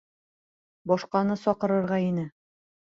Башҡаны 0.93 1.39
саҡырырға 1.43 2.05
ине! 2.11 2.29